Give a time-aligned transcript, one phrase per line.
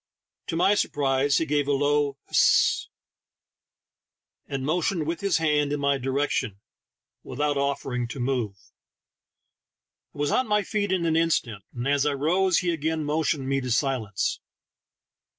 [0.47, 2.89] To my sur prise he gave a low "Hist!"
[4.47, 6.59] and motioned with his hand in my direction,
[7.21, 8.55] without offering to move.
[10.15, 13.47] I was on my feet in an instant, and as I rose he again motioned
[13.47, 14.39] me to silence.